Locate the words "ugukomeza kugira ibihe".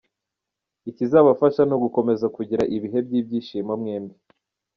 1.77-2.99